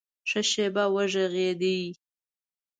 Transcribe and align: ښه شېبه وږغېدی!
ښه 0.29 0.41
شېبه 0.49 0.85
وږغېدی! 0.93 1.81